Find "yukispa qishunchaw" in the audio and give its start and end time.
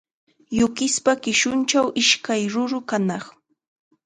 0.59-1.87